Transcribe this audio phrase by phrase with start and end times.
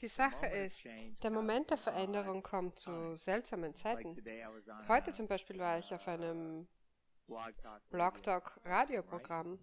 [0.00, 0.84] Die Sache ist,
[1.22, 4.16] der Moment der Veränderung kommt zu seltsamen Zeiten.
[4.88, 6.66] Heute zum Beispiel war ich auf einem
[7.90, 9.58] Blog Talk Radioprogramm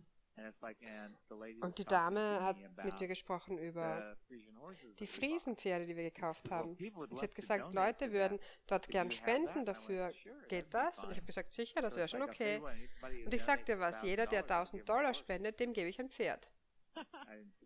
[1.61, 4.17] und die Dame hat mit mir gesprochen über
[4.99, 6.77] die Friesenpferde, die wir gekauft haben.
[6.95, 10.11] Und sie hat gesagt, Leute würden dort gern spenden dafür.
[10.47, 11.03] Geht das?
[11.03, 12.61] Und ich habe gesagt, sicher, das wäre schon okay.
[13.25, 16.47] Und ich sagte was, jeder, der 1000 Dollar spendet, dem gebe ich ein Pferd.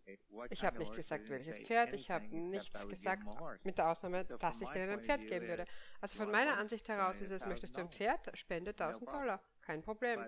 [0.50, 3.24] Ich habe nicht gesagt, welches Pferd, ich habe nichts gesagt,
[3.64, 5.66] mit der Ausnahme, dass ich denen ein Pferd geben würde.
[6.02, 9.82] Also von meiner Ansicht heraus ist es, möchtest du ein Pferd, spende 1000 Dollar, kein
[9.82, 10.24] Problem.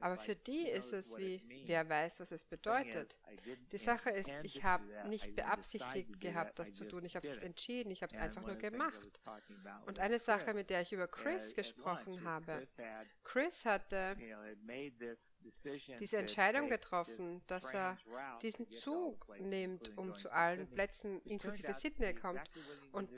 [0.00, 3.18] Aber für die ist es wie, wer weiß, was es bedeutet.
[3.72, 7.42] Die Sache ist, ich habe nicht beabsichtigt gehabt, das zu tun, ich habe es nicht
[7.42, 9.20] entschieden, ich habe es einfach nur gemacht.
[9.86, 12.68] Und eine Sache, mit der ich über Chris gesprochen habe,
[13.24, 14.16] Chris hatte
[15.98, 17.98] diese Entscheidung getroffen, dass er
[18.42, 22.42] diesen Zug nimmt, um zu allen Plätzen inklusive Sydney kommt.
[22.92, 23.10] Und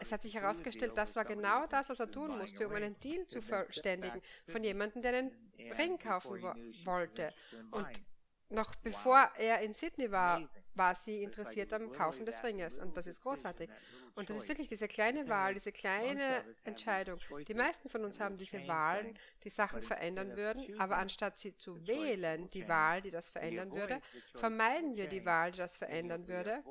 [0.00, 3.26] es hat sich herausgestellt, das war genau das, was er tun musste, um einen Deal
[3.28, 5.32] zu verständigen von jemandem, der einen
[5.78, 6.52] Ring kaufen wo
[6.84, 7.32] wollte.
[7.70, 8.02] Und
[8.50, 12.78] noch bevor er in Sydney war, war sie interessiert am Kaufen des Ringes.
[12.78, 13.70] Und das ist großartig.
[14.14, 17.18] Und das ist wirklich diese kleine Wahl, diese kleine Entscheidung.
[17.46, 21.86] Die meisten von uns haben diese Wahlen, die Sachen verändern würden, aber anstatt sie zu
[21.86, 24.00] wählen, die Wahl, die das verändern würde,
[24.34, 26.62] vermeiden wir die Wahl, die das verändern würde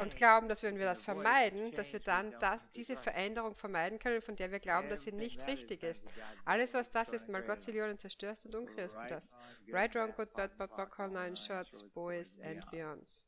[0.00, 4.22] und glauben, dass wenn wir das vermeiden, dass wir dann das, diese Veränderung vermeiden können,
[4.22, 6.04] von der wir glauben, dass sie nicht richtig ist.
[6.44, 9.34] Alles, was das ist, mal Gott Zillionen zerstörst und umkehrst du das.
[9.68, 13.24] Right, wrong, good, bad, bad, bad, call nine shots, boys and beyonds.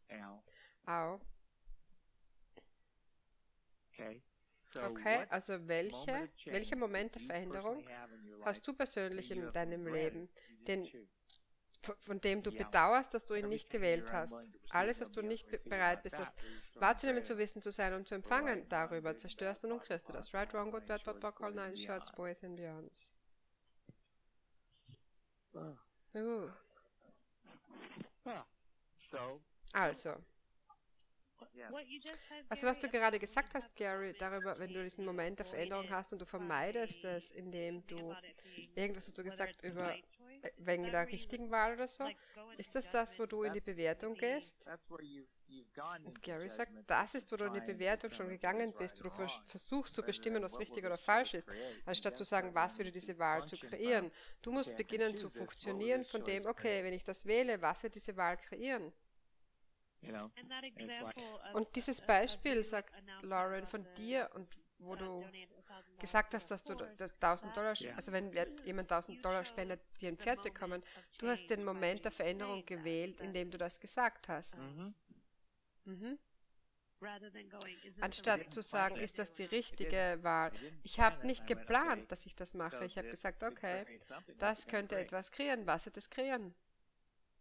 [0.86, 1.20] Au.
[4.76, 7.84] Okay, also welche, welche Momente der Veränderung
[8.44, 10.28] hast du persönlich in deinem Leben,
[10.66, 10.88] den,
[12.00, 14.34] von dem du bedauerst, dass du ihn nicht gewählt hast?
[14.70, 16.32] Alles, was du nicht bereit bist, das
[16.74, 20.34] wahrzunehmen, zu wissen, zu sein und zu empfangen, darüber zerstörst und umkrierst du das.
[20.34, 23.14] Right, wrong, good, bad, bad, bad, call nine shirts, boys and beyonds.
[25.54, 26.48] Uh.
[29.72, 30.14] Also,
[32.48, 36.12] also was du gerade gesagt hast, Gary, darüber, wenn du diesen Moment der Veränderung hast
[36.12, 38.14] und du vermeidest es, indem du
[38.74, 42.08] irgendwas hast du gesagt über äh, wegen der richtigen Wahl oder so,
[42.56, 44.68] ist das das, wo du in die Bewertung gehst?
[46.04, 49.10] Und Gary sagt, das ist, wo du in die Bewertung schon gegangen bist, wo du
[49.10, 51.48] versuchst zu bestimmen, was richtig oder falsch ist,
[51.84, 54.10] anstatt zu sagen, was würde diese Wahl zu kreieren.
[54.42, 58.16] Du musst beginnen zu funktionieren von dem, okay, wenn ich das wähle, was wird diese
[58.16, 58.92] Wahl kreieren?
[61.52, 62.92] Und dieses Beispiel, sagt
[63.22, 64.48] Lauren, von dir und
[64.78, 65.24] wo du
[65.98, 68.32] gesagt hast, dass du das 1000 Dollar, also wenn
[68.64, 70.82] jemand 1000 Dollar spendet, die ein Pferd bekommen,
[71.18, 74.56] du hast den Moment der Veränderung gewählt, indem du das gesagt hast.
[74.58, 74.94] Mhm.
[75.84, 76.18] Mhm.
[78.00, 80.52] Anstatt zu sagen, ist das die richtige Wahl?
[80.82, 82.84] Ich habe nicht geplant, dass ich das mache.
[82.84, 83.84] Ich habe gesagt, okay,
[84.38, 85.66] das könnte etwas kreieren.
[85.66, 86.54] Was wird es kreieren?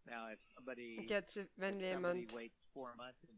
[0.06, 2.34] Und jetzt, wenn jemand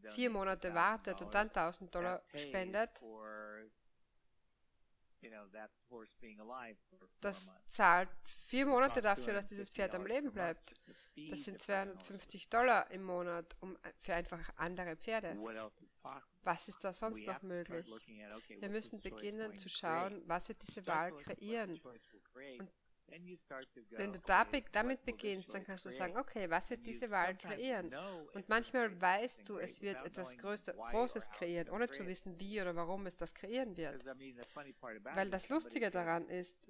[0.09, 3.01] vier Monate wartet und dann 1000 Dollar spendet,
[7.21, 10.73] das zahlt vier Monate dafür, dass dieses Pferd am Leben bleibt.
[11.29, 15.35] Das sind 250 Dollar im Monat um, für einfach andere Pferde.
[16.43, 17.87] Was ist da sonst noch möglich?
[18.47, 21.81] Wir müssen beginnen zu schauen, was wird diese Wahl kreieren.
[22.59, 22.75] Und
[23.09, 27.93] wenn du damit beginnst, dann kannst du sagen, okay, was wird diese Wahl kreieren?
[28.33, 32.75] Und manchmal weißt du, es wird etwas Größer, Großes kreieren, ohne zu wissen, wie oder
[32.75, 34.05] warum es das kreieren wird.
[35.13, 36.69] Weil das Lustige daran ist,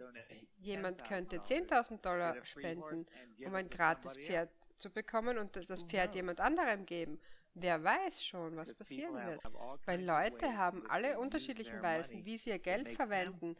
[0.57, 3.07] jemand könnte 10.000 Dollar spenden,
[3.45, 7.19] um ein gratis Pferd zu bekommen und das Pferd jemand anderem geben.
[7.59, 9.41] Wer weiß schon, was passieren wird.
[9.85, 13.55] Weil Leute haben alle unterschiedlichen Weisen, wie sie ihr Geld verwenden,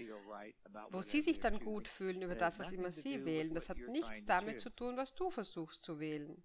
[0.91, 3.53] wo sie sich dann gut fühlen über das, was immer sie wählen.
[3.53, 6.43] Das hat nichts damit zu tun, was du versuchst zu wählen.